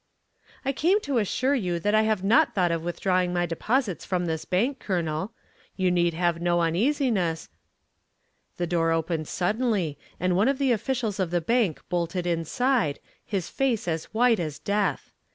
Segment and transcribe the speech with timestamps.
[0.65, 4.25] "I came to assure you that I have not thought of withdrawing my deposits from
[4.25, 5.31] this bank, Colonel.
[5.75, 7.49] You need have no uneasiness"
[8.57, 13.47] The door opened suddenly and one of the officials of the bank bolted inside, his
[13.51, 15.11] face as white as death.